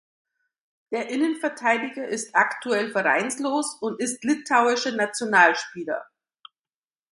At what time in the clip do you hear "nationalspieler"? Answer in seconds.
4.93-6.03